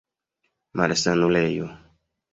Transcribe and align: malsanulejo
malsanulejo 0.77 1.67